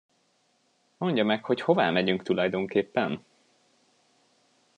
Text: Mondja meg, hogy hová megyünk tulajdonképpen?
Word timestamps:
Mondja 0.97 1.23
meg, 1.23 1.43
hogy 1.45 1.61
hová 1.61 1.89
megyünk 1.91 2.23
tulajdonképpen? 2.23 3.25